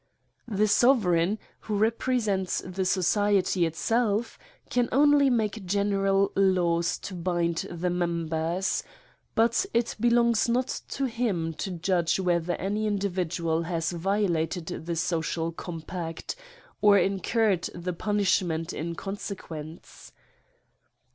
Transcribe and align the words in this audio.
CRIMES 0.01 0.33
AND 0.33 0.57
PUNISHMENTS. 0.57 0.79
21 0.79 1.19
The 1.21 1.27
sovereign, 1.27 1.39
who 1.59 1.77
represents 1.77 2.61
the 2.65 2.85
society 2.85 3.65
it 3.67 3.75
self, 3.75 4.39
can 4.71 4.89
only 4.91 5.29
make 5.29 5.63
general 5.63 6.31
laws 6.35 6.97
to 6.97 7.13
bind 7.13 7.57
the 7.69 7.91
menibers; 7.91 8.81
but 9.35 9.63
it 9.75 9.95
belongs 9.99 10.49
not 10.49 10.69
to 10.89 11.05
him 11.05 11.53
to 11.53 11.69
judge 11.69 12.19
whether 12.19 12.53
any 12.55 12.87
individual 12.87 13.61
has 13.61 13.91
violated 13.91 14.85
the 14.87 14.95
social 14.95 15.51
compact, 15.51 16.35
or 16.81 16.97
incurred 16.97 17.69
the 17.75 17.93
punishment 17.93 18.73
in 18.73 18.95
conse 18.95 19.35
quence. 19.35 20.11